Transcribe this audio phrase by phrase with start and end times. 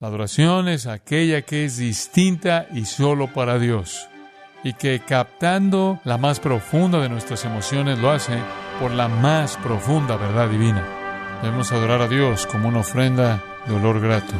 [0.00, 4.08] La adoración es aquella que es distinta y solo para Dios,
[4.64, 8.38] y que captando la más profunda de nuestras emociones lo hace
[8.80, 10.82] por la más profunda verdad divina.
[11.42, 14.32] Debemos adorar a Dios como una ofrenda de olor grato.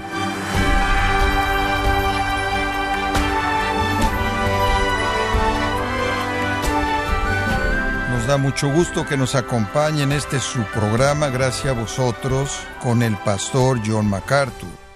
[8.12, 13.02] Nos da mucho gusto que nos acompañe en este su programa, gracias a vosotros, con
[13.02, 14.89] el pastor John MacArthur.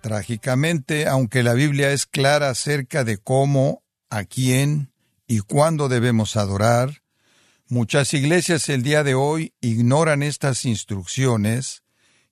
[0.00, 4.92] Trágicamente, aunque la Biblia es clara acerca de cómo, a quién
[5.26, 7.02] y cuándo debemos adorar,
[7.68, 11.82] muchas iglesias el día de hoy ignoran estas instrucciones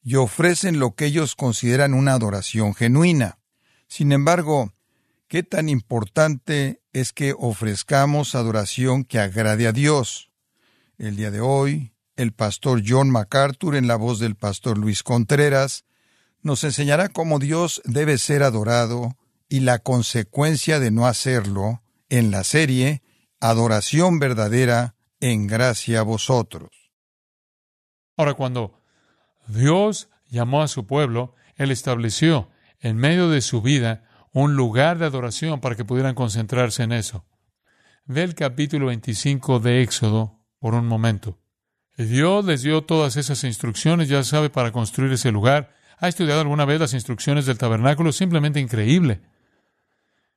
[0.02, 3.38] y ofrecen lo que ellos consideran una adoración genuina.
[3.86, 4.72] Sin embargo,
[5.28, 10.30] ¿qué tan importante es que ofrezcamos adoración que agrade a Dios?
[10.96, 15.84] El día de hoy, el pastor John MacArthur, en la voz del pastor Luis Contreras,
[16.48, 19.16] nos enseñará cómo Dios debe ser adorado
[19.48, 23.02] y la consecuencia de no hacerlo en la serie
[23.38, 26.70] Adoración verdadera en gracia a vosotros.
[28.16, 28.80] Ahora, cuando
[29.46, 32.48] Dios llamó a su pueblo, Él estableció
[32.80, 37.26] en medio de su vida un lugar de adoración para que pudieran concentrarse en eso.
[38.06, 41.38] Ve el capítulo 25 de Éxodo por un momento.
[41.96, 45.77] Dios les dio todas esas instrucciones, ya sabe, para construir ese lugar.
[46.00, 48.12] ¿Ha estudiado alguna vez las instrucciones del tabernáculo?
[48.12, 49.20] Simplemente increíble.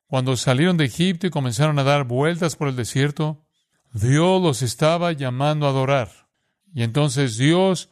[0.07, 3.45] Cuando salieron de Egipto y comenzaron a dar vueltas por el desierto,
[3.93, 6.27] Dios los estaba llamando a adorar.
[6.73, 7.89] Y entonces Dios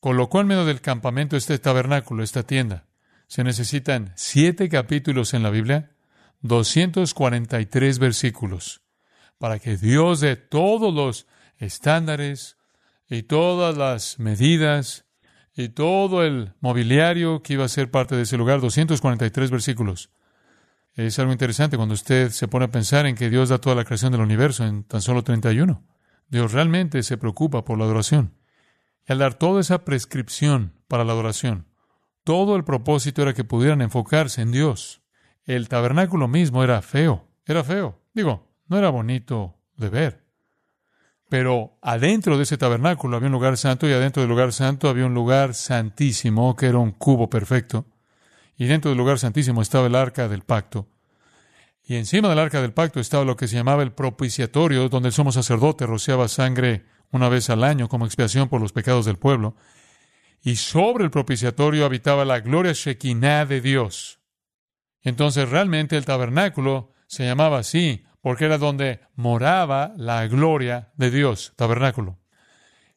[0.00, 2.84] colocó en medio del campamento este tabernáculo, esta tienda.
[3.26, 5.90] Se necesitan siete capítulos en la Biblia,
[6.42, 8.82] 243 versículos,
[9.38, 11.26] para que Dios dé todos los
[11.58, 12.56] estándares
[13.10, 15.07] y todas las medidas
[15.58, 20.08] y todo el mobiliario que iba a ser parte de ese lugar, 243 versículos.
[20.94, 23.84] Es algo interesante cuando usted se pone a pensar en que Dios da toda la
[23.84, 25.82] creación del universo en tan solo 31.
[26.28, 28.34] Dios realmente se preocupa por la adoración.
[29.08, 31.66] Y al dar toda esa prescripción para la adoración,
[32.22, 35.02] todo el propósito era que pudieran enfocarse en Dios.
[35.44, 38.00] El tabernáculo mismo era feo, era feo.
[38.14, 40.27] Digo, no era bonito de ver.
[41.28, 45.06] Pero adentro de ese tabernáculo había un lugar santo y adentro del lugar santo había
[45.06, 47.86] un lugar santísimo que era un cubo perfecto.
[48.56, 50.88] Y dentro del lugar santísimo estaba el arca del pacto.
[51.84, 55.14] Y encima del arca del pacto estaba lo que se llamaba el propiciatorio, donde el
[55.14, 59.54] sumo sacerdote rociaba sangre una vez al año como expiación por los pecados del pueblo.
[60.42, 64.20] Y sobre el propiciatorio habitaba la gloria Shekinah de Dios.
[65.02, 71.52] Entonces realmente el tabernáculo se llamaba así, porque era donde moraba la gloria de Dios,
[71.56, 72.18] tabernáculo.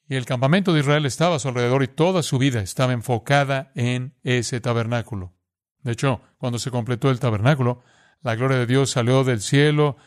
[0.08, 3.72] Y el campamento de Israel estaba a su alrededor y toda su vida estaba enfocada
[3.76, 5.34] en ese tabernáculo.
[5.84, 7.82] De hecho, cuando se completó el tabernáculo,
[8.22, 9.98] la gloria de Dios salió del cielo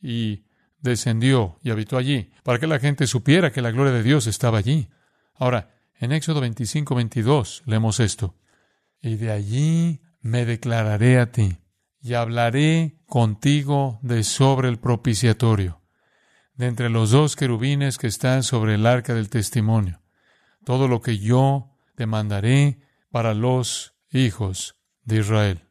[0.00, 0.44] y
[0.80, 4.58] descendió y habitó allí, para que la gente supiera que la gloria de Dios estaba
[4.58, 4.90] allí.
[5.34, 8.36] Ahora, en Éxodo 25, 22 leemos esto.
[9.00, 11.56] Y de allí me declararé a ti,
[12.04, 15.80] y hablaré contigo de sobre el propiciatorio,
[16.54, 20.02] de entre los dos querubines que están sobre el arca del testimonio,
[20.64, 22.78] todo lo que yo te mandaré
[23.10, 25.66] para los hijos de Israel.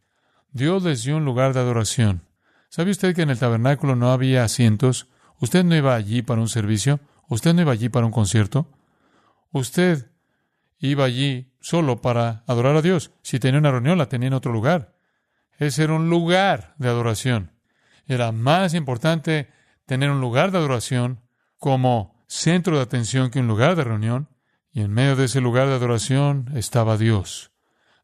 [0.51, 2.27] Dios les dio un lugar de adoración.
[2.67, 5.07] ¿Sabe usted que en el tabernáculo no había asientos?
[5.39, 6.99] ¿Usted no iba allí para un servicio?
[7.29, 8.71] ¿Usted no iba allí para un concierto?
[9.51, 10.09] Usted
[10.79, 13.11] iba allí solo para adorar a Dios.
[13.21, 14.92] Si tenía una reunión, la tenía en otro lugar.
[15.57, 17.51] Ese era un lugar de adoración.
[18.05, 19.49] Era más importante
[19.85, 21.21] tener un lugar de adoración
[21.57, 24.29] como centro de atención que un lugar de reunión.
[24.71, 27.53] Y en medio de ese lugar de adoración estaba Dios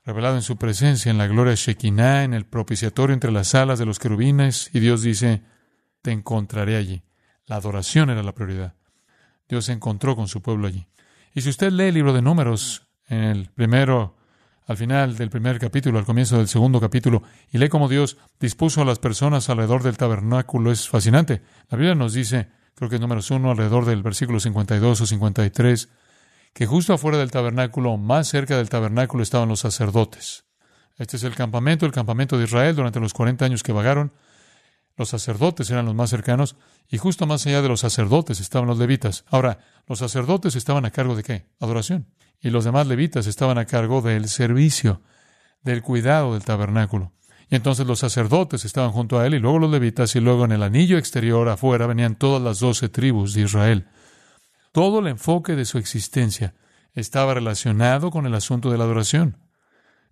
[0.09, 3.85] revelado en su presencia en la gloria Shekinah, en el propiciatorio entre las alas de
[3.85, 5.43] los querubines, y Dios dice,
[6.01, 7.03] te encontraré allí.
[7.45, 8.73] La adoración era la prioridad.
[9.47, 10.87] Dios se encontró con su pueblo allí.
[11.35, 14.17] Y si usted lee el libro de números, en el primero,
[14.69, 18.83] al final del primer capítulo, al comienzo del segundo capítulo, y lee cómo Dios dispuso
[18.83, 21.41] a las personas alrededor del tabernáculo, es fascinante.
[21.71, 25.89] La Biblia nos dice, creo que es números uno, alrededor del versículo 52 o 53,
[26.53, 30.45] que justo afuera del tabernáculo, más cerca del tabernáculo, estaban los sacerdotes.
[30.99, 34.13] Este es el campamento, el campamento de Israel durante los 40 años que vagaron.
[34.97, 36.57] Los sacerdotes eran los más cercanos
[36.87, 39.25] y justo más allá de los sacerdotes estaban los levitas.
[39.29, 39.57] Ahora,
[39.87, 41.47] los sacerdotes estaban a cargo de qué?
[41.59, 42.05] Adoración.
[42.41, 45.01] Y los demás levitas estaban a cargo del servicio,
[45.61, 47.13] del cuidado del tabernáculo.
[47.49, 50.51] Y entonces los sacerdotes estaban junto a él y luego los levitas y luego en
[50.51, 53.87] el anillo exterior afuera venían todas las doce tribus de Israel.
[54.71, 56.53] Todo el enfoque de su existencia
[56.93, 59.37] estaba relacionado con el asunto de la adoración.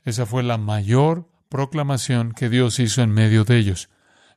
[0.04, 3.90] Esa fue la mayor proclamación que Dios hizo en medio de ellos.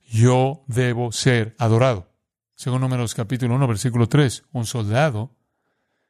[0.06, 2.12] Yo debo ser adorado.
[2.54, 5.36] Según Números capítulo 1, versículo 3, un soldado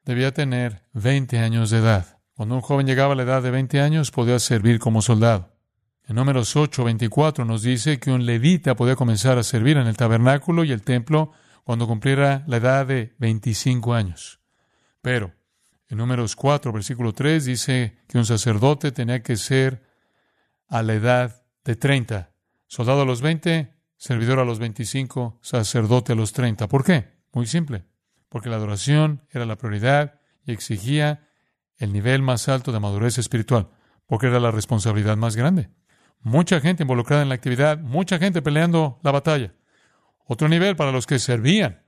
[0.05, 2.19] debía tener 20 años de edad.
[2.35, 5.57] Cuando un joven llegaba a la edad de 20 años, podía servir como soldado.
[6.05, 9.97] En Números 8, 24 nos dice que un levita podía comenzar a servir en el
[9.97, 11.33] tabernáculo y el templo
[11.65, 14.41] cuando cumpliera la edad de 25 años.
[15.03, 15.33] Pero
[15.89, 19.85] en Números 4, versículo 3 dice que un sacerdote tenía que ser
[20.67, 22.33] a la edad de 30.
[22.67, 26.69] Soldado a los 20, servidor a los 25, sacerdote a los 30.
[26.69, 27.19] ¿Por qué?
[27.33, 27.85] Muy simple.
[28.31, 31.29] Porque la adoración era la prioridad y exigía
[31.77, 33.69] el nivel más alto de madurez espiritual,
[34.07, 35.69] porque era la responsabilidad más grande.
[36.23, 39.55] Mucha gente involucrada en la actividad, mucha gente peleando la batalla.
[40.27, 41.83] Otro nivel para los que servían,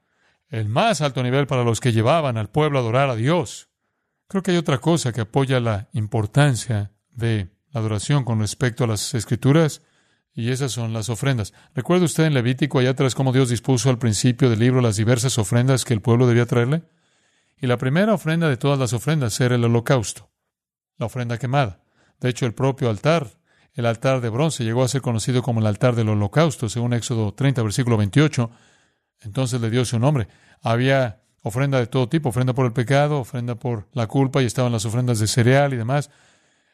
[0.49, 3.71] el más alto nivel para los que llevaban al pueblo a adorar a Dios.
[4.29, 8.87] Creo que hay otra cosa que apoya la importancia de la adoración con respecto a
[8.87, 9.83] las escrituras
[10.35, 11.53] y esas son las ofrendas.
[11.75, 15.39] ¿Recuerda usted en Levítico allá atrás cómo Dios dispuso al principio del libro las diversas
[15.39, 16.83] ofrendas que el pueblo debía traerle?
[17.61, 20.31] Y la primera ofrenda de todas las ofrendas era el holocausto,
[20.97, 21.81] la ofrenda quemada.
[22.19, 23.29] De hecho, el propio altar,
[23.75, 27.35] el altar de bronce, llegó a ser conocido como el altar del holocausto, según Éxodo
[27.35, 28.51] 30, versículo 28.
[29.21, 30.29] Entonces le dio su nombre.
[30.63, 34.73] Había ofrenda de todo tipo, ofrenda por el pecado, ofrenda por la culpa, y estaban
[34.73, 36.11] las ofrendas de cereal y demás.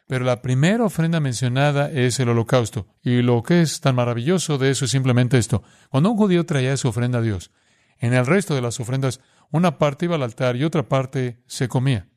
[0.08, 2.86] Pero la primera ofrenda mencionada es el holocausto.
[3.02, 5.62] Y lo que es tan maravilloso de eso es simplemente esto.
[5.90, 7.52] Cuando un judío traía su ofrenda a Dios,
[7.98, 9.20] en el resto de las ofrendas,
[9.50, 12.08] una parte iba al altar y otra parte se comía.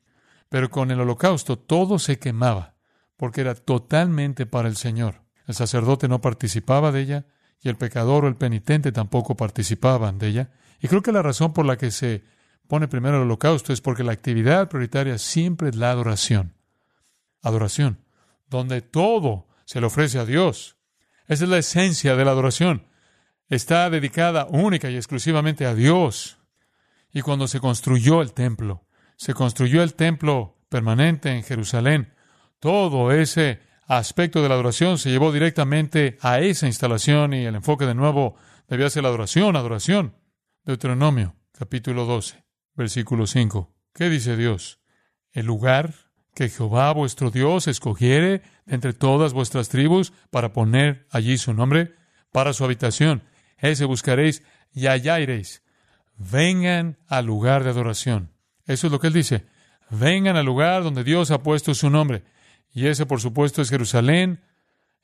[0.48, 2.76] Pero con el holocausto todo se quemaba,
[3.18, 5.24] porque era totalmente para el Señor.
[5.46, 7.26] El sacerdote no participaba de ella,
[7.60, 10.50] y el pecador o el penitente tampoco participaban de ella.
[10.80, 12.24] Y creo que la razón por la que se
[12.68, 16.54] pone primero el holocausto es porque la actividad prioritaria siempre es la adoración
[17.42, 18.04] adoración,
[18.48, 20.76] donde todo se le ofrece a Dios.
[21.26, 22.86] Esa es la esencia de la adoración.
[23.48, 26.38] Está dedicada única y exclusivamente a Dios.
[27.12, 28.86] Y cuando se construyó el templo,
[29.16, 32.14] se construyó el templo permanente en Jerusalén,
[32.62, 37.86] todo ese aspecto de la adoración se llevó directamente a esa instalación y el enfoque
[37.86, 38.36] de nuevo
[38.68, 40.16] debía ser la adoración, adoración.
[40.64, 42.44] Deuteronomio, capítulo 12,
[42.74, 43.74] versículo 5.
[43.92, 44.80] ¿Qué dice Dios?
[45.32, 45.92] El lugar
[46.34, 51.94] que Jehová vuestro Dios escogiere entre todas vuestras tribus para poner allí su nombre,
[52.30, 53.22] para su habitación.
[53.58, 54.42] Ese buscaréis
[54.72, 55.62] y allá iréis.
[56.16, 58.30] Vengan al lugar de adoración.
[58.66, 59.46] Eso es lo que él dice.
[59.90, 62.24] Vengan al lugar donde Dios ha puesto su nombre.
[62.72, 64.40] Y ese, por supuesto, es Jerusalén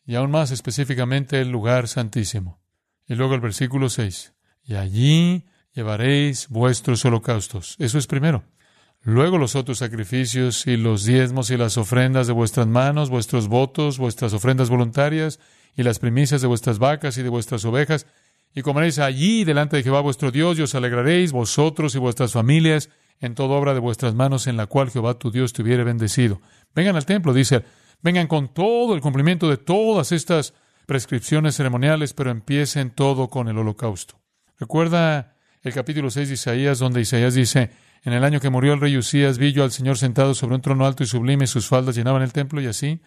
[0.07, 2.61] y aún más específicamente el lugar santísimo.
[3.07, 4.33] Y luego el versículo 6.
[4.65, 7.77] Y allí llevaréis vuestros holocaustos.
[7.79, 8.45] Eso es primero.
[9.03, 13.99] Luego los otros sacrificios y los diezmos y las ofrendas de vuestras manos, vuestros votos,
[13.99, 15.39] vuestras ofrendas voluntarias
[15.77, 18.06] y las primicias de vuestras vacas y de vuestras ovejas,
[18.55, 22.91] y comeréis allí delante de Jehová vuestro Dios, y os alegraréis vosotros y vuestras familias
[23.21, 26.41] en toda obra de vuestras manos en la cual Jehová tu Dios te hubiere bendecido.
[26.75, 27.65] Vengan al templo, dice,
[28.03, 30.55] vengan con todo el cumplimiento de todas estas
[30.87, 34.19] prescripciones ceremoniales, pero empiecen todo con el holocausto.
[34.59, 37.71] Recuerda el capítulo 6 de Isaías, donde Isaías dice,
[38.05, 40.61] en el año que murió el rey Usías, vi yo al Señor sentado sobre un
[40.61, 43.00] trono alto y sublime, sus faldas llenaban el templo y así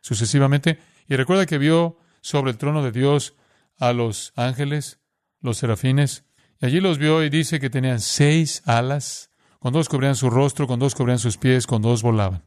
[0.00, 0.78] sucesivamente.
[1.08, 3.34] Y recuerda que vio sobre el trono de Dios
[3.78, 5.00] a los ángeles,
[5.40, 6.24] los serafines,
[6.60, 10.66] y allí los vio y dice que tenían seis alas, con dos cubrían su rostro,
[10.66, 12.44] con dos cubrían sus pies, con dos volaban.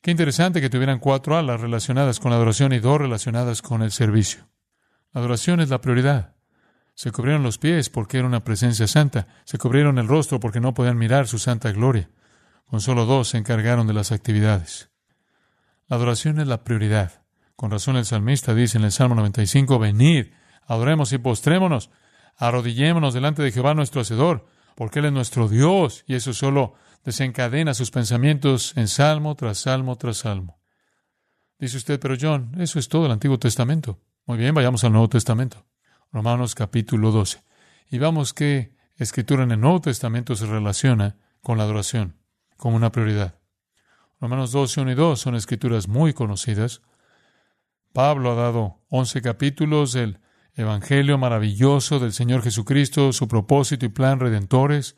[0.00, 3.90] Qué interesante que tuvieran cuatro alas relacionadas con la adoración y dos relacionadas con el
[3.90, 4.48] servicio.
[5.12, 6.33] La adoración es la prioridad.
[6.94, 9.26] Se cubrieron los pies porque era una presencia santa.
[9.44, 12.08] Se cubrieron el rostro porque no podían mirar su santa gloria.
[12.66, 14.90] Con solo dos se encargaron de las actividades.
[15.86, 17.24] La adoración es la prioridad.
[17.56, 20.26] Con razón el salmista dice en el Salmo 95, venid,
[20.66, 21.90] adoremos y postrémonos,
[22.36, 26.74] arrodillémonos delante de Jehová nuestro Hacedor, porque Él es nuestro Dios, y eso solo
[27.04, 30.58] desencadena sus pensamientos en salmo tras salmo tras salmo.
[31.58, 34.00] Dice usted, pero John, eso es todo el Antiguo Testamento.
[34.26, 35.64] Muy bien, vayamos al Nuevo Testamento.
[36.14, 37.42] Romanos capítulo 12.
[37.90, 42.14] Y vamos qué escritura en el Nuevo Testamento se relaciona con la adoración
[42.56, 43.40] como una prioridad.
[44.20, 46.82] Romanos 12, 1 y 2 son escrituras muy conocidas.
[47.92, 50.20] Pablo ha dado 11 capítulos del
[50.54, 54.94] Evangelio maravilloso del Señor Jesucristo, su propósito y plan redentores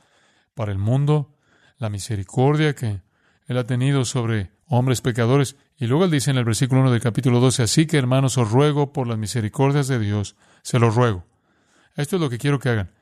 [0.53, 1.35] para el mundo,
[1.79, 3.01] la misericordia que
[3.47, 5.57] Él ha tenido sobre hombres pecadores.
[5.79, 8.51] Y luego Él dice en el versículo 1 del capítulo 12, así que hermanos os
[8.51, 11.27] ruego por las misericordias de Dios, se lo ruego.
[11.97, 12.93] Esto es lo que quiero que hagan.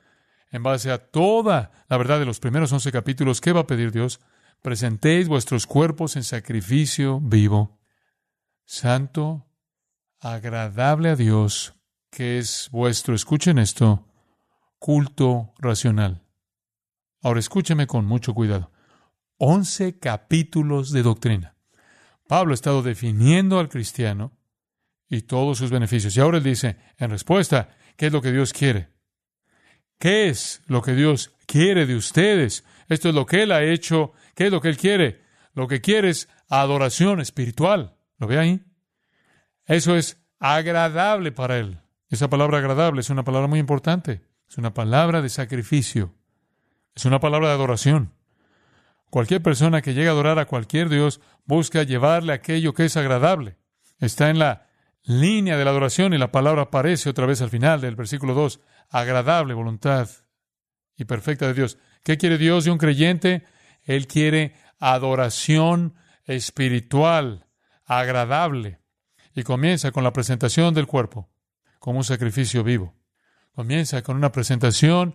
[0.50, 3.92] En base a toda la verdad de los primeros once capítulos, ¿qué va a pedir
[3.92, 4.20] Dios?
[4.62, 7.80] Presentéis vuestros cuerpos en sacrificio vivo,
[8.64, 9.46] santo,
[10.20, 11.74] agradable a Dios,
[12.10, 14.08] que es vuestro, escuchen esto,
[14.78, 16.24] culto racional.
[17.20, 18.70] Ahora escúcheme con mucho cuidado.
[19.38, 21.53] Once capítulos de doctrina.
[22.26, 24.32] Pablo ha estado definiendo al cristiano
[25.08, 26.16] y todos sus beneficios.
[26.16, 28.88] Y ahora él dice, en respuesta, ¿qué es lo que Dios quiere?
[29.98, 32.64] ¿Qué es lo que Dios quiere de ustedes?
[32.88, 34.12] Esto es lo que Él ha hecho.
[34.34, 35.22] ¿Qué es lo que Él quiere?
[35.54, 37.96] Lo que quiere es adoración espiritual.
[38.18, 38.60] ¿Lo ve ahí?
[39.66, 41.80] Eso es agradable para Él.
[42.10, 44.22] Esa palabra agradable es una palabra muy importante.
[44.48, 46.14] Es una palabra de sacrificio.
[46.94, 48.12] Es una palabra de adoración.
[49.14, 53.58] Cualquier persona que llegue a adorar a cualquier Dios busca llevarle aquello que es agradable.
[54.00, 54.66] Está en la
[55.04, 58.58] línea de la adoración y la palabra aparece otra vez al final del versículo 2.
[58.90, 60.08] Agradable voluntad
[60.96, 61.78] y perfecta de Dios.
[62.02, 63.44] ¿Qué quiere Dios de un creyente?
[63.84, 65.94] Él quiere adoración
[66.24, 67.46] espiritual,
[67.84, 68.80] agradable.
[69.32, 71.30] Y comienza con la presentación del cuerpo
[71.78, 72.96] como un sacrificio vivo.
[73.52, 75.14] Comienza con una presentación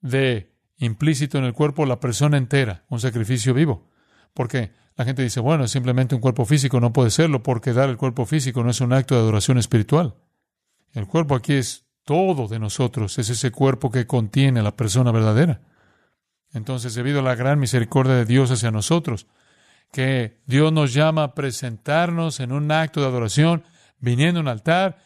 [0.00, 3.88] de implícito en el cuerpo la persona entera, un sacrificio vivo.
[4.34, 7.96] Porque la gente dice, bueno, simplemente un cuerpo físico, no puede serlo, porque dar el
[7.96, 10.14] cuerpo físico no es un acto de adoración espiritual.
[10.92, 15.12] El cuerpo aquí es todo de nosotros, es ese cuerpo que contiene a la persona
[15.12, 15.60] verdadera.
[16.52, 19.26] Entonces, debido a la gran misericordia de Dios hacia nosotros,
[19.92, 23.64] que Dios nos llama a presentarnos en un acto de adoración,
[24.00, 24.98] viniendo a un altar,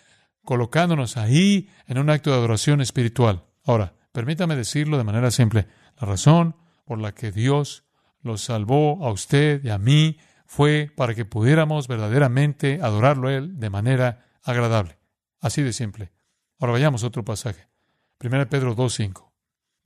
[0.45, 3.45] colocándonos ahí en un acto de adoración espiritual.
[3.65, 5.67] Ahora, permítame decirlo de manera simple.
[6.01, 7.85] La razón por la que Dios
[8.21, 13.59] los salvó a usted y a mí fue para que pudiéramos verdaderamente adorarlo a Él
[13.59, 14.99] de manera agradable.
[15.41, 16.13] Así de simple.
[16.59, 17.69] Ahora vayamos a otro pasaje.
[18.23, 19.31] 1 Pedro 2.5.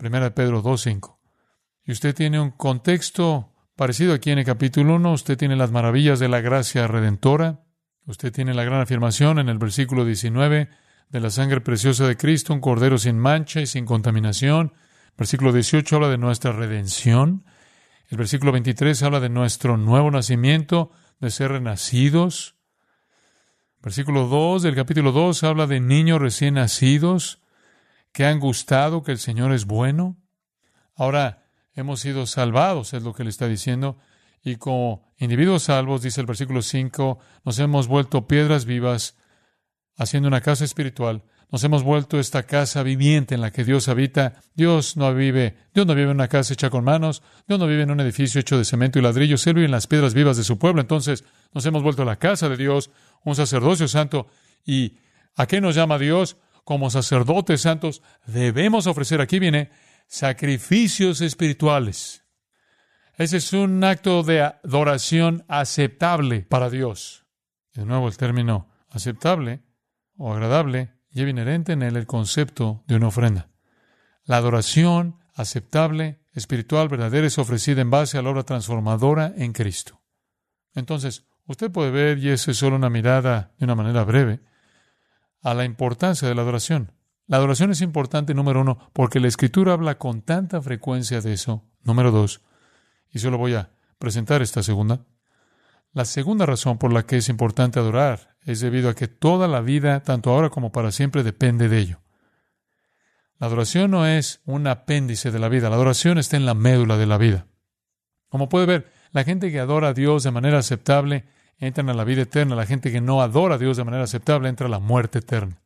[0.00, 1.16] 1 Pedro 2.5.
[1.84, 5.12] Y usted tiene un contexto parecido aquí en el capítulo 1.
[5.12, 7.64] Usted tiene las maravillas de la gracia redentora.
[8.06, 10.68] Usted tiene la gran afirmación en el versículo 19
[11.10, 14.72] de la sangre preciosa de Cristo, un cordero sin mancha y sin contaminación.
[15.16, 17.44] Versículo 18 habla de nuestra redención.
[18.08, 22.56] El versículo 23 habla de nuestro nuevo nacimiento, de ser renacidos.
[23.82, 27.40] Versículo 2 del capítulo 2 habla de niños recién nacidos
[28.12, 30.16] que han gustado que el Señor es bueno.
[30.94, 31.44] Ahora
[31.74, 33.98] hemos sido salvados, es lo que le está diciendo.
[34.42, 39.16] Y como individuos salvos, dice el versículo 5, nos hemos vuelto piedras vivas,
[39.96, 41.22] haciendo una casa espiritual.
[41.50, 44.42] Nos hemos vuelto esta casa viviente en la que Dios habita.
[44.54, 47.82] Dios no vive, Dios no vive en una casa hecha con manos, Dios no vive
[47.82, 50.44] en un edificio hecho de cemento y ladrillos, Él vive en las piedras vivas de
[50.44, 50.80] su pueblo.
[50.80, 52.90] Entonces nos hemos vuelto la casa de Dios,
[53.24, 54.26] un sacerdocio santo.
[54.64, 54.98] ¿Y
[55.36, 56.36] a qué nos llama Dios?
[56.64, 59.70] Como sacerdotes santos debemos ofrecer, aquí viene,
[60.08, 62.24] sacrificios espirituales.
[63.16, 67.24] Ese es un acto de adoración aceptable para Dios.
[67.72, 69.62] De nuevo, el término aceptable
[70.16, 73.48] o agradable lleva inherente en él el concepto de una ofrenda.
[74.24, 80.00] La adoración aceptable, espiritual, verdadera es ofrecida en base a la obra transformadora en Cristo.
[80.74, 84.40] Entonces, Usted puede ver, y eso es solo una mirada de una manera breve,
[85.42, 86.92] a la importancia de la adoración.
[87.28, 91.64] La adoración es importante, número uno, porque la Escritura habla con tanta frecuencia de eso.
[91.82, 92.42] Número dos,
[93.12, 95.06] y solo voy a presentar esta segunda.
[95.92, 99.60] La segunda razón por la que es importante adorar es debido a que toda la
[99.60, 102.00] vida, tanto ahora como para siempre, depende de ello.
[103.38, 106.96] La adoración no es un apéndice de la vida, la adoración está en la médula
[106.96, 107.46] de la vida.
[108.30, 111.26] Como puede ver, la gente que adora a Dios de manera aceptable
[111.58, 112.54] entran a la vida eterna.
[112.54, 115.62] La gente que no adora a Dios de manera aceptable entra a la muerte eterna.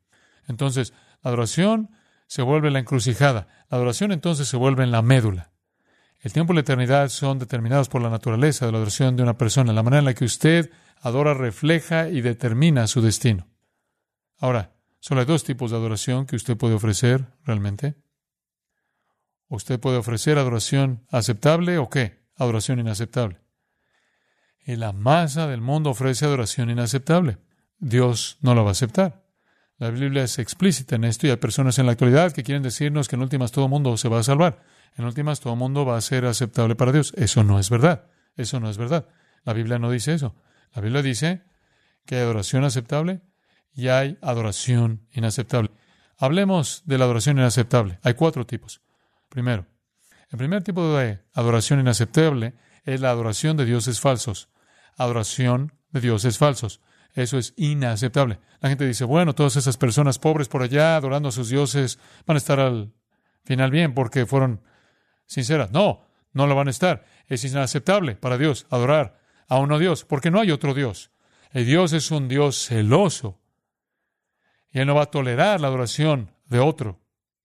[0.47, 1.91] Entonces, la adoración
[2.27, 3.49] se vuelve la encrucijada.
[3.71, 5.51] La adoración entonces se vuelve en la médula.
[6.21, 9.39] El tiempo y la eternidad son determinados por la naturaleza de la adoración de una
[9.39, 9.73] persona.
[9.73, 13.49] La manera en la que usted adora refleja y determina su destino.
[14.39, 17.97] Ahora, solo hay dos tipos de adoración que usted puede ofrecer realmente.
[19.49, 22.21] Usted puede ofrecer adoración aceptable o qué?
[22.37, 23.41] Adoración inaceptable
[24.67, 27.39] y la masa del mundo ofrece adoración inaceptable.
[27.79, 29.25] Dios no lo va a aceptar.
[29.79, 33.09] La Biblia es explícita en esto y hay personas en la actualidad que quieren decirnos
[33.09, 34.63] que en últimas todo mundo se va a salvar.
[34.97, 37.13] En últimas todo mundo va a ser aceptable para Dios.
[37.17, 38.05] Eso no es verdad.
[38.37, 39.09] Eso no es verdad.
[39.45, 40.37] La Biblia no dice eso.
[40.75, 41.43] La Biblia dice
[42.07, 43.21] que hay adoración aceptable
[43.73, 45.71] y hay adoración inaceptable.
[46.19, 47.99] Hablemos de la adoración inaceptable.
[48.03, 48.83] Hay cuatro tipos.
[49.29, 49.67] Primero,
[50.31, 54.49] el primer tipo de adoración inaceptable es la adoración de dioses falsos.
[54.97, 56.81] Adoración de dioses falsos.
[57.15, 58.39] Eso es inaceptable.
[58.61, 62.37] La gente dice, bueno, todas esas personas pobres por allá adorando a sus dioses van
[62.37, 62.93] a estar al
[63.45, 64.63] final bien porque fueron
[65.27, 65.71] sinceras.
[65.73, 67.05] No, no lo van a estar.
[67.27, 69.20] Es inaceptable para Dios adorar
[69.51, 71.11] a uno Dios porque no hay otro Dios.
[71.53, 73.41] Y Dios es un Dios celoso.
[74.71, 77.01] Y Él no va a tolerar la adoración de otro.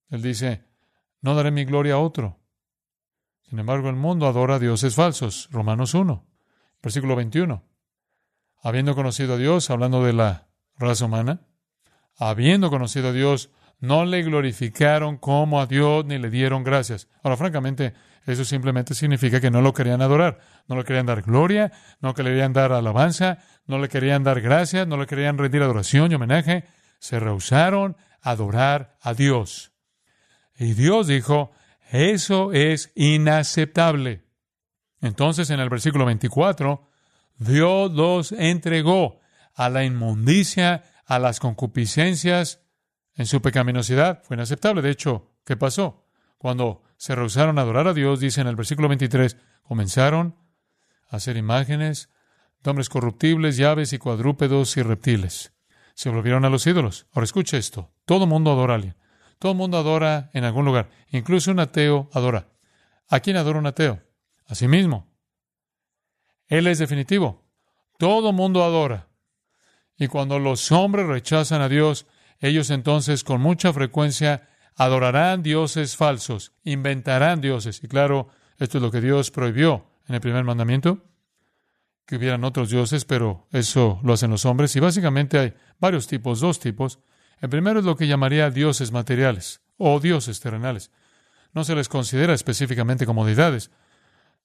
[0.09, 0.63] Él dice,
[1.21, 2.39] no daré mi gloria a otro.
[3.50, 5.50] Sin embargo, el mundo adora a dioses falsos.
[5.51, 6.24] Romanos 1,
[6.81, 7.63] versículo 21.
[8.62, 10.47] Habiendo conocido a Dios, hablando de la
[10.77, 11.41] raza humana,
[12.17, 17.07] habiendo conocido a Dios, no le glorificaron como a Dios ni le dieron gracias.
[17.24, 17.93] Ahora, francamente,
[18.25, 22.15] eso simplemente significa que no lo querían adorar, no le querían dar gloria, no le
[22.15, 26.65] querían dar alabanza, no le querían dar gracias, no le querían rendir adoración y homenaje.
[27.00, 29.74] Se rehusaron a adorar a Dios.
[30.58, 31.51] Y Dios dijo,
[31.91, 34.24] eso es inaceptable.
[35.01, 36.89] Entonces, en el versículo 24,
[37.38, 39.20] Dios los entregó
[39.53, 42.62] a la inmundicia, a las concupiscencias,
[43.15, 44.24] en su pecaminosidad.
[44.24, 44.82] Fue inaceptable.
[44.82, 46.04] De hecho, ¿qué pasó?
[46.46, 50.36] Cuando se rehusaron a adorar a Dios, dice en el versículo 23, comenzaron
[51.10, 52.12] a hacer imágenes
[52.62, 55.54] de hombres corruptibles, llaves y cuadrúpedos y reptiles.
[55.96, 57.08] Se volvieron a los ídolos.
[57.14, 57.96] Ahora escucha esto.
[58.06, 58.96] Todo mundo adora a alguien.
[59.40, 60.92] Todo mundo adora en algún lugar.
[61.10, 62.50] Incluso un ateo adora.
[63.10, 64.04] ¿A quién adora un ateo?
[64.46, 65.12] A sí mismo.
[66.46, 67.44] Él es definitivo.
[67.98, 69.08] Todo mundo adora.
[69.98, 72.06] Y cuando los hombres rechazan a Dios,
[72.40, 77.84] ellos entonces con mucha frecuencia adorarán dioses falsos, inventarán dioses.
[77.84, 81.03] Y claro, esto es lo que Dios prohibió en el primer mandamiento,
[82.05, 84.75] que hubieran otros dioses, pero eso lo hacen los hombres.
[84.75, 87.00] Y básicamente hay varios tipos, dos tipos.
[87.41, 90.91] El primero es lo que llamaría dioses materiales o dioses terrenales.
[91.53, 93.72] No se les considera específicamente como deidades.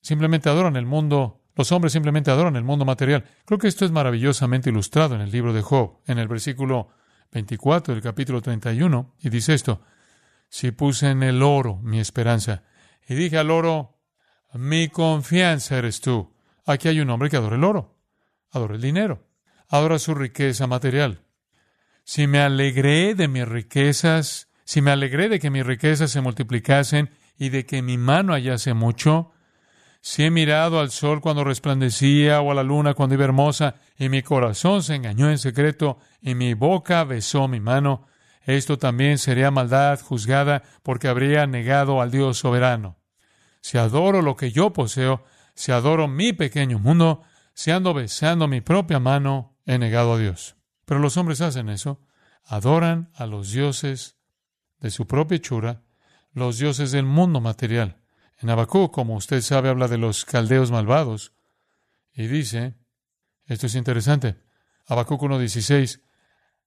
[0.01, 3.25] Simplemente adoran el mundo, los hombres simplemente adoran el mundo material.
[3.45, 6.89] Creo que esto es maravillosamente ilustrado en el libro de Job, en el versículo
[7.33, 9.83] 24 del capítulo 31, y dice esto,
[10.51, 12.65] si puse en el oro mi esperanza,
[13.09, 13.97] y dije al oro,
[14.53, 16.35] mi confianza eres tú.
[16.67, 17.97] Aquí hay un hombre que adora el oro,
[18.51, 19.27] adora el dinero,
[19.69, 21.25] adora su riqueza material.
[22.05, 27.11] Si me alegré de mis riquezas, si me alegré de que mis riquezas se multiplicasen
[27.39, 29.33] y de que mi mano hallase mucho,
[30.01, 34.09] si he mirado al sol cuando resplandecía o a la luna cuando iba hermosa, y
[34.09, 38.07] mi corazón se engañó en secreto, y mi boca besó mi mano,
[38.51, 42.99] esto también sería maldad juzgada porque habría negado al Dios soberano.
[43.61, 47.23] Si adoro lo que yo poseo, si adoro mi pequeño mundo,
[47.55, 50.57] si ando besando mi propia mano, he negado a Dios.
[50.87, 52.01] Pero los hombres hacen eso.
[52.45, 54.17] Adoran a los dioses
[54.81, 55.83] de su propia hechura,
[56.33, 58.01] los dioses del mundo material.
[58.39, 61.33] En Habacuc, como usted sabe, habla de los caldeos malvados
[62.13, 62.75] y dice,
[63.45, 64.43] esto es interesante,
[64.87, 66.01] Habacuc 1.16,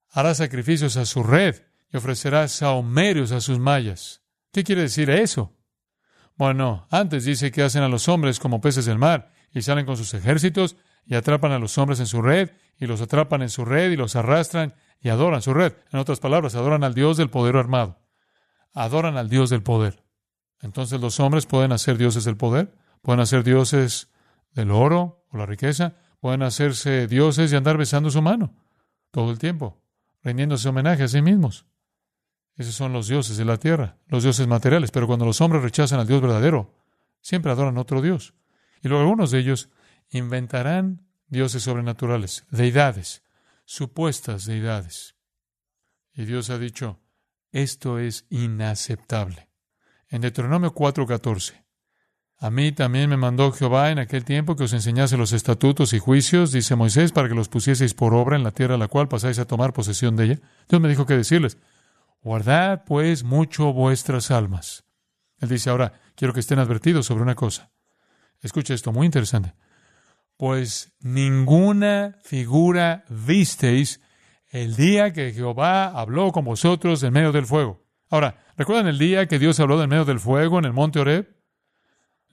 [0.10, 4.24] hará sacrificios a su red y ofrecerá saumerios a sus mallas.
[4.52, 5.54] ¿Qué quiere decir eso?
[6.36, 9.96] Bueno, antes dice que hacen a los hombres como peces del mar y salen con
[9.96, 10.76] sus ejércitos
[11.06, 13.96] y atrapan a los hombres en su red y los atrapan en su red y
[13.96, 15.74] los arrastran y adoran su red.
[15.92, 18.00] En otras palabras, adoran al Dios del poder armado.
[18.74, 20.04] Adoran al Dios del poder.
[20.62, 24.12] Entonces los hombres pueden hacer dioses del poder, pueden hacer dioses
[24.54, 28.56] del oro o la riqueza, pueden hacerse dioses y andar besando su mano
[29.12, 29.84] todo el tiempo,
[30.24, 31.68] rindiéndose homenaje a sí mismos.
[32.56, 36.00] Esos son los dioses de la tierra, los dioses materiales, pero cuando los hombres rechazan
[36.00, 36.76] al Dios verdadero,
[37.22, 38.34] siempre adoran otro Dios.
[38.82, 39.70] Y luego algunos de ellos
[40.10, 43.24] inventarán dioses sobrenaturales, deidades,
[43.66, 45.16] supuestas deidades.
[46.14, 47.00] Y Dios ha dicho,
[47.52, 49.50] esto es inaceptable
[50.14, 51.66] en Deuteronomio 4:14.
[52.38, 56.00] A mí también me mandó Jehová en aquel tiempo que os enseñase los estatutos y
[56.00, 59.08] juicios, dice Moisés, para que los pusieseis por obra en la tierra a la cual
[59.08, 60.40] pasáis a tomar posesión de ella.
[60.70, 61.58] Dios me dijo que decirles,
[62.24, 64.86] guardad pues mucho vuestras almas.
[65.40, 67.72] Él dice ahora, quiero que estén advertidos sobre una cosa.
[68.42, 69.54] Escucha esto, muy interesante.
[70.38, 74.02] Pues ninguna figura visteis
[74.50, 77.84] el día que Jehová habló con vosotros en medio del fuego.
[78.10, 81.36] Ahora, ¿recuerdan el día que Dios habló del medio del fuego en el monte Oreb?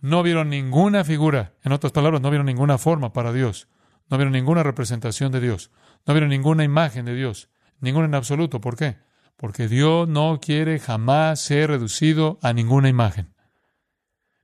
[0.00, 3.68] No vieron ninguna figura, en otras palabras, no vieron ninguna forma para Dios,
[4.08, 5.70] no vieron ninguna representación de Dios,
[6.06, 7.50] no vieron ninguna imagen de Dios,
[7.80, 8.60] ninguna en absoluto.
[8.60, 8.98] ¿Por qué?
[9.40, 13.32] Porque Dios no quiere jamás ser reducido a ninguna imagen.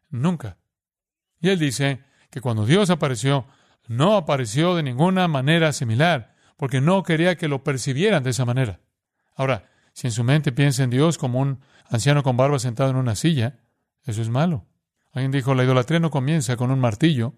[0.09, 0.57] Nunca.
[1.39, 3.47] Y él dice que cuando Dios apareció,
[3.89, 8.81] no apareció de ninguna manera similar, porque no quería que lo percibieran de esa manera.
[9.35, 12.97] Ahora, si en su mente piensa en Dios como un anciano con barba sentado en
[12.97, 13.59] una silla,
[14.05, 14.65] eso es malo.
[15.13, 17.35] Alguien dijo, la idolatría no comienza con un martillo,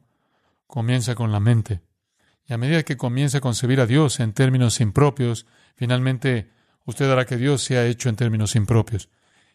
[0.69, 1.81] comienza con la mente.
[2.47, 5.45] Y a medida que comienza a concebir a Dios en términos impropios,
[5.75, 6.57] finalmente
[6.89, 9.11] usted hará que Dios sea hecho en términos impropios.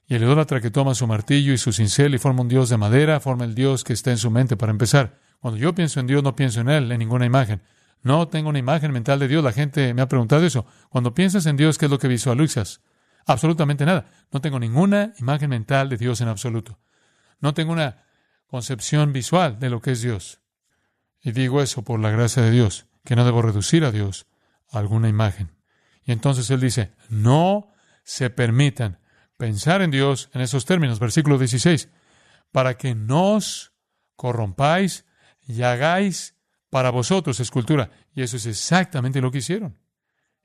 [0.05, 2.77] Y el idólatra que toma su martillo y su cincel y forma un Dios de
[2.77, 5.19] madera, forma el Dios que está en su mente para empezar.
[5.39, 7.63] Cuando yo pienso en Dios, no pienso en Él, en ninguna imagen.
[8.03, 9.43] No tengo una imagen mental de Dios.
[9.43, 10.67] La gente me ha preguntado eso.
[10.89, 12.81] Cuando piensas en Dios, ¿qué es lo que visualizas?
[13.25, 14.05] Absolutamente nada.
[14.31, 16.77] No tengo ninguna imagen mental de Dios en absoluto.
[17.39, 18.03] No tengo una
[18.45, 20.39] concepción visual de lo que es Dios.
[21.19, 24.27] Y digo eso por la gracia de Dios, que no debo reducir a Dios
[24.71, 25.62] a alguna imagen.
[26.05, 27.71] Y entonces él dice, no
[28.03, 28.99] se permitan
[29.37, 30.99] pensar en Dios en esos términos.
[30.99, 31.89] Versículo 16,
[32.51, 33.73] para que no os
[34.15, 35.05] corrompáis
[35.47, 36.35] y hagáis
[36.69, 37.91] para vosotros escultura.
[38.13, 39.79] Y eso es exactamente lo que hicieron.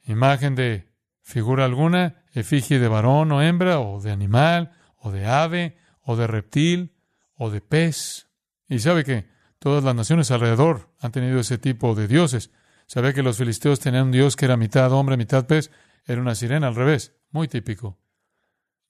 [0.05, 0.89] Imagen de
[1.23, 6.27] figura alguna, efigie de varón o hembra, o de animal, o de ave, o de
[6.27, 6.95] reptil,
[7.35, 8.29] o de pez.
[8.69, 12.51] Y sabe que todas las naciones alrededor han tenido ese tipo de dioses.
[12.89, 15.71] Sabe que los filisteos tenían un dios que era mitad hombre, mitad pez.
[16.07, 17.15] Era una sirena al revés.
[17.31, 17.99] Muy típico.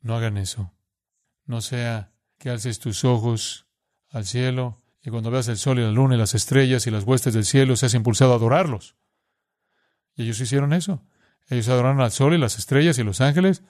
[0.01, 0.73] No hagan eso.
[1.47, 3.67] No sea que alces tus ojos
[4.09, 7.03] al cielo y cuando veas el sol y la luna y las estrellas y las
[7.03, 8.95] huestes del cielo seas impulsado a adorarlos.
[10.15, 11.03] Y ellos hicieron eso.
[11.49, 13.65] Ellos adoraron al sol y las estrellas y los ángeles.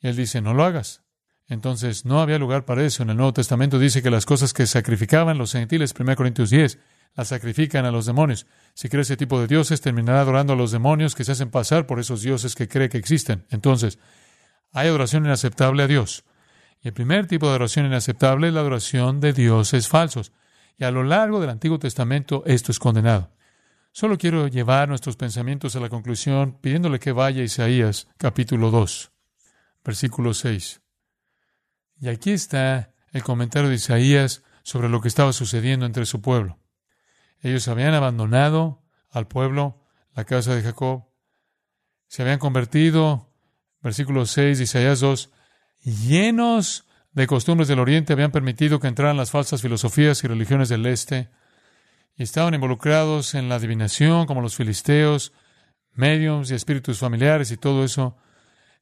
[0.00, 1.04] Y él dice, no lo hagas.
[1.46, 3.04] Entonces, no había lugar para eso.
[3.04, 6.78] En el Nuevo Testamento dice que las cosas que sacrificaban los gentiles, 1 Corintios 10,
[7.14, 8.46] las sacrifican a los demonios.
[8.74, 11.86] Si cree ese tipo de dioses, terminará adorando a los demonios que se hacen pasar
[11.86, 13.46] por esos dioses que cree que existen.
[13.50, 13.98] Entonces,
[14.72, 16.24] hay adoración inaceptable a Dios.
[16.82, 20.32] Y el primer tipo de adoración inaceptable es la adoración de dioses falsos.
[20.78, 23.30] Y a lo largo del Antiguo Testamento esto es condenado.
[23.92, 29.10] Solo quiero llevar nuestros pensamientos a la conclusión pidiéndole que vaya a Isaías capítulo 2,
[29.84, 30.80] versículo 6.
[32.00, 36.58] Y aquí está el comentario de Isaías sobre lo que estaba sucediendo entre su pueblo.
[37.42, 39.82] Ellos habían abandonado al pueblo,
[40.14, 41.04] la casa de Jacob,
[42.06, 43.30] se habían convertido
[43.82, 45.30] versículo 6 de Isaías 2,
[45.82, 50.86] llenos de costumbres del Oriente, habían permitido que entraran las falsas filosofías y religiones del
[50.86, 51.30] Este,
[52.16, 55.32] y estaban involucrados en la adivinación, como los filisteos,
[55.92, 58.16] mediums y espíritus familiares y todo eso,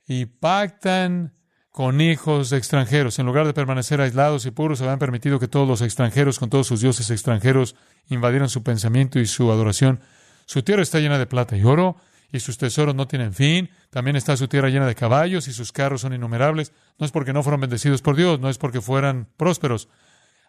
[0.06, 1.34] y pactan
[1.78, 3.20] con hijos extranjeros.
[3.20, 6.66] En lugar de permanecer aislados y puros, habían permitido que todos los extranjeros, con todos
[6.66, 7.76] sus dioses extranjeros,
[8.08, 10.00] invadieran su pensamiento y su adoración.
[10.44, 11.94] Su tierra está llena de plata y oro,
[12.32, 13.70] y sus tesoros no tienen fin.
[13.90, 16.72] También está su tierra llena de caballos y sus carros son innumerables.
[16.98, 19.88] No es porque no fueron bendecidos por Dios, no es porque fueran prósperos.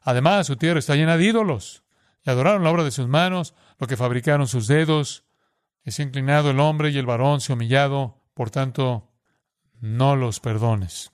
[0.01, 1.83] Además, su tierra está llena de ídolos.
[2.25, 5.25] Y adoraron la obra de sus manos, lo que fabricaron sus dedos.
[5.85, 8.19] Ha inclinado el hombre y el varón se humillado.
[8.33, 9.11] Por tanto,
[9.79, 11.11] no los perdones.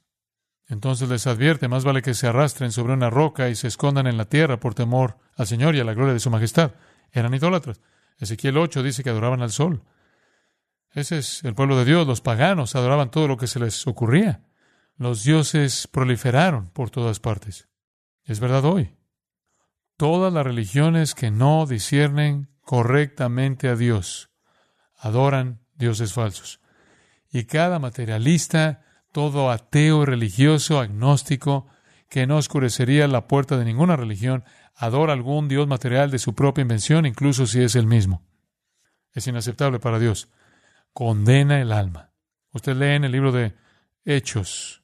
[0.68, 4.18] Entonces les advierte, más vale que se arrastren sobre una roca y se escondan en
[4.18, 6.72] la tierra por temor al Señor y a la gloria de su majestad.
[7.12, 7.82] Eran idólatras.
[8.18, 9.84] Ezequiel 8 dice que adoraban al sol.
[10.92, 12.08] Ese es el pueblo de Dios.
[12.08, 14.44] Los paganos adoraban todo lo que se les ocurría.
[14.98, 17.68] Los dioses proliferaron por todas partes.
[18.24, 18.96] Es verdad hoy.
[19.98, 24.30] Todas las religiones que no disciernen correctamente a Dios
[24.98, 26.62] adoran dioses falsos.
[27.30, 28.85] Y cada materialista,
[29.16, 31.68] todo ateo religioso, agnóstico,
[32.10, 34.44] que no oscurecería la puerta de ninguna religión,
[34.76, 38.28] adora algún dios material de su propia invención, incluso si es el mismo.
[39.14, 40.28] Es inaceptable para Dios
[40.92, 42.12] condena el alma.
[42.52, 43.56] Usted lee en el libro de
[44.04, 44.84] Hechos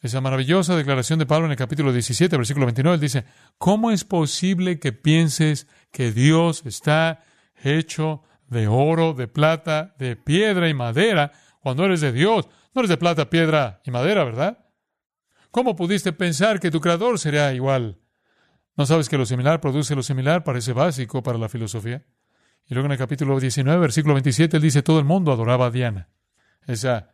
[0.00, 2.94] esa maravillosa declaración de Pablo en el capítulo 17, versículo 29.
[2.94, 3.26] Él dice,
[3.58, 7.22] ¿cómo es posible que pienses que Dios está
[7.62, 12.48] hecho de oro, de plata, de piedra y madera cuando eres de Dios?
[12.74, 14.58] No eres de plata, piedra y madera, ¿verdad?
[15.50, 17.98] ¿Cómo pudiste pensar que tu creador sería igual?
[18.76, 20.44] ¿No sabes que lo similar produce lo similar?
[20.44, 22.02] Parece básico para la filosofía.
[22.66, 25.70] Y luego en el capítulo 19, versículo 27, él dice, todo el mundo adoraba a
[25.70, 26.08] Diana,
[26.66, 27.10] esa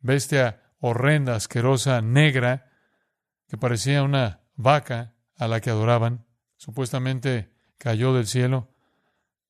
[0.00, 2.70] bestia horrenda, asquerosa, negra,
[3.48, 6.24] que parecía una vaca a la que adoraban,
[6.56, 8.68] supuestamente cayó del cielo,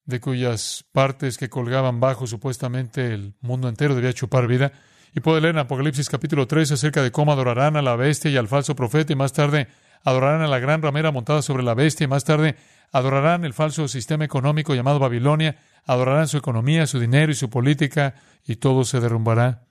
[0.05, 4.73] de cuyas partes que colgaban bajo supuestamente el mundo entero debía chupar vida.
[5.15, 8.37] Y puede leer en Apocalipsis capítulo 3 acerca de cómo adorarán a la bestia y
[8.37, 9.69] al falso profeta y más tarde
[10.05, 12.57] adorarán a la gran ramera montada sobre la bestia y más tarde
[12.93, 18.15] adorarán el falso sistema económico llamado Babilonia, adorarán su economía, su dinero y su política,
[18.45, 19.67] y todo se derrumbará.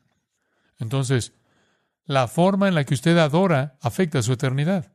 [0.80, 1.34] Entonces,
[2.06, 4.94] la forma en la que usted adora afecta su eternidad.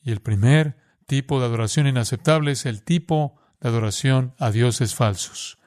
[0.00, 5.58] Y el primer tipo de adoración inaceptable es el tipo de adoración a dioses falsos.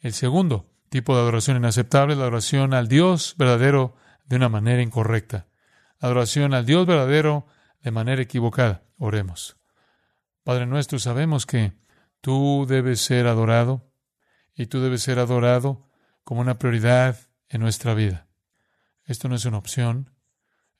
[0.00, 5.48] El segundo tipo de adoración inaceptable la adoración al Dios verdadero de una manera incorrecta.
[5.98, 7.46] Adoración al Dios verdadero
[7.80, 8.84] de manera equivocada.
[8.98, 9.56] Oremos.
[10.44, 11.72] Padre nuestro, sabemos que
[12.20, 13.90] tú debes ser adorado
[14.54, 15.88] y tú debes ser adorado
[16.24, 17.16] como una prioridad
[17.48, 18.28] en nuestra vida.
[19.04, 20.10] Esto no es una opción,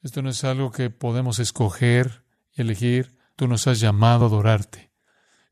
[0.03, 4.93] esto no es algo que podemos escoger y elegir, tú nos has llamado a adorarte.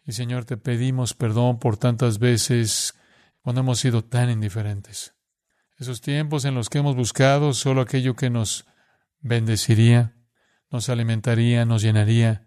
[0.04, 2.94] Y Señor, te pedimos perdón por tantas veces
[3.42, 5.14] cuando hemos sido tan indiferentes.
[5.78, 8.66] Esos tiempos en los que hemos buscado solo aquello que nos
[9.20, 10.14] bendeciría,
[10.70, 12.46] nos alimentaría, nos llenaría,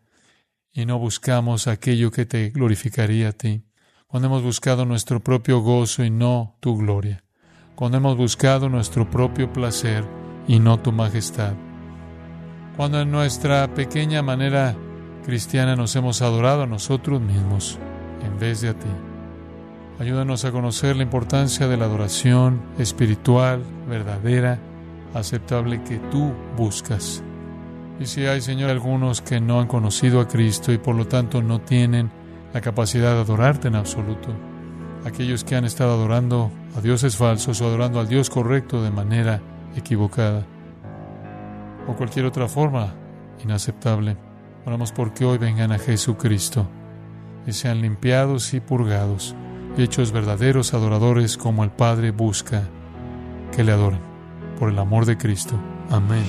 [0.71, 3.63] y no buscamos aquello que te glorificaría a ti.
[4.07, 7.23] Cuando hemos buscado nuestro propio gozo y no tu gloria.
[7.75, 10.03] Cuando hemos buscado nuestro propio placer
[10.47, 11.53] y no tu majestad.
[12.75, 14.75] Cuando en nuestra pequeña manera
[15.23, 17.79] cristiana nos hemos adorado a nosotros mismos
[18.23, 19.12] en vez de a ti.
[19.99, 24.57] Ayúdanos a conocer la importancia de la adoración espiritual, verdadera,
[25.13, 27.23] aceptable que tú buscas.
[27.99, 31.43] Y si hay, Señor, algunos que no han conocido a Cristo y por lo tanto
[31.43, 32.09] no tienen
[32.55, 34.29] la capacidad de adorarte en absoluto,
[35.05, 39.41] aquellos que han estado adorando a dioses falsos o adorando al Dios correcto de manera
[39.75, 40.43] equivocada,
[41.87, 42.95] o cualquier otra forma
[43.43, 44.17] inaceptable,
[44.65, 46.67] oramos porque hoy vengan a Jesucristo
[47.45, 49.35] y sean limpiados y purgados
[49.77, 52.69] hechos verdaderos adoradores como el Padre busca
[53.55, 54.01] que le adoren.
[54.59, 55.59] Por el amor de Cristo.
[55.89, 56.23] Amén.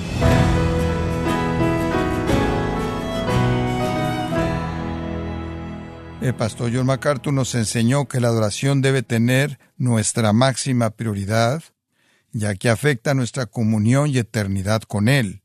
[6.21, 11.61] El pastor John MacArthur nos enseñó que la adoración debe tener nuestra máxima prioridad,
[12.31, 15.43] ya que afecta nuestra comunión y eternidad con Él.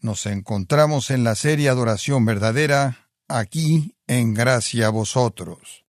[0.00, 5.81] Nos encontramos en la serie Adoración Verdadera, aquí en Gracia a Vosotros.